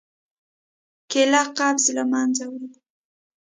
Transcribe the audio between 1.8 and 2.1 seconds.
له